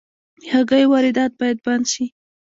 د 0.41 0.43
هګیو 0.53 0.89
واردات 0.91 1.31
باید 1.39 1.57
بند 1.65 1.85
شي 1.93 2.05